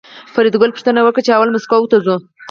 [0.33, 2.15] فریدګل پوښتنه وکړه چې اول مسکو ته ځو